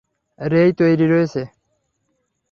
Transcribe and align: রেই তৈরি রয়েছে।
রেই 0.39 0.71
তৈরি 0.73 1.05
রয়েছে। 1.07 1.41